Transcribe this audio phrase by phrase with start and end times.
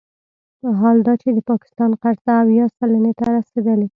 [0.79, 3.87] حال دا چې د پاکستان قرضه اویا سلنې ته رسیدلې